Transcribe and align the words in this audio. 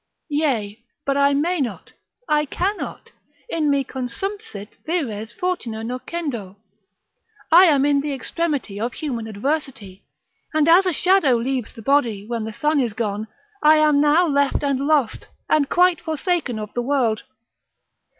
Yea, 0.29 0.83
but 1.05 1.15
I 1.15 1.35
may 1.35 1.59
not, 1.61 1.91
I 2.27 2.45
cannot, 2.45 3.11
In 3.49 3.69
me 3.69 3.83
consumpsit 3.83 4.69
vires 4.83 5.31
fortuna 5.31 5.83
nocendo, 5.83 6.55
I 7.51 7.65
am 7.65 7.85
in 7.85 8.01
the 8.01 8.11
extremity 8.11 8.79
of 8.79 8.93
human 8.93 9.27
adversity; 9.27 10.03
and 10.55 10.67
as 10.67 10.87
a 10.87 10.91
shadow 10.91 11.35
leaves 11.37 11.73
the 11.73 11.83
body 11.83 12.25
when 12.25 12.45
the 12.45 12.51
sun 12.51 12.79
is 12.79 12.93
gone, 12.93 13.27
I 13.61 13.75
am 13.77 14.01
now 14.01 14.25
left 14.25 14.63
and 14.63 14.79
lost, 14.79 15.27
and 15.47 15.69
quite 15.69 16.01
forsaken 16.01 16.57
of 16.57 16.73
the 16.73 16.81
world. 16.81 17.21